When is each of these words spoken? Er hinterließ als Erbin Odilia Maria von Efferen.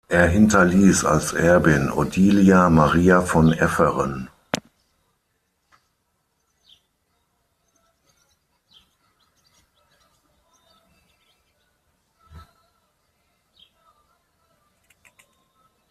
Er 0.09 0.27
hinterließ 0.27 1.05
als 1.05 1.31
Erbin 1.33 1.91
Odilia 1.91 2.71
Maria 2.71 3.21
von 3.21 3.53
Efferen. 3.53 4.29